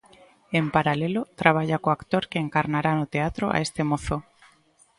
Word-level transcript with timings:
En 0.59 0.65
paralelo, 0.75 1.21
traballa 1.41 1.81
co 1.83 1.89
actor 1.91 2.23
que 2.31 2.41
encarnará 2.45 2.91
no 2.95 3.09
teatro 3.13 3.45
a 3.49 3.57
este 3.65 3.81
mozo. 3.89 4.17